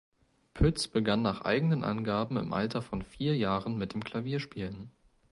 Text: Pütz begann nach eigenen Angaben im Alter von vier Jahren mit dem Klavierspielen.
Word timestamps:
Pütz 0.55 0.87
begann 0.87 1.21
nach 1.21 1.41
eigenen 1.41 1.83
Angaben 1.83 2.37
im 2.37 2.53
Alter 2.53 2.81
von 2.81 3.03
vier 3.03 3.37
Jahren 3.37 3.77
mit 3.77 3.93
dem 3.93 4.03
Klavierspielen. 4.03 4.89